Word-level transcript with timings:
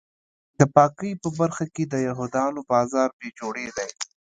د 0.59 0.61
پاکۍ 0.75 1.11
په 1.21 1.29
برخه 1.39 1.65
کې 1.73 1.83
د 1.87 1.95
یهودیانو 2.07 2.61
بازار 2.71 3.09
بې 3.17 3.29
جوړې 3.39 3.67
دی. 3.77 3.89